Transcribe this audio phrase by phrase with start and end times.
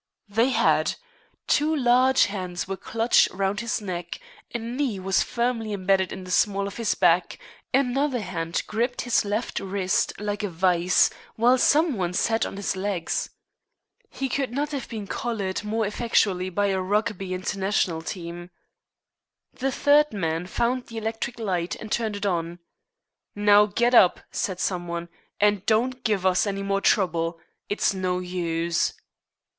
[0.27, 0.95] They had.
[1.45, 4.19] Two large hands were clutched round his neck,
[4.51, 7.37] a knee was firmly embedded in the small of his back,
[7.71, 12.75] another hand gripped his left wrist like a vice, while some one sat on his
[12.75, 13.29] legs.
[14.09, 18.49] He could not have been collared more effectually by a Rugby International team.
[19.53, 22.57] The third man found the electric light and turned it on.
[23.35, 25.09] "Now, get up," said some one,
[25.39, 27.39] "and don't give us any more trouble.
[27.69, 28.95] It's no use."